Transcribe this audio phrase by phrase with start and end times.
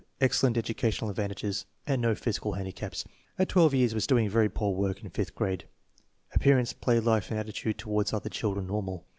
[0.19, 3.05] Excellent educational advantages and no physical handi caps.
[3.37, 5.65] At 12 years was doing very poor work in fifth grade.
[6.33, 9.05] Appear ance, play life, and attitude toward other children normal.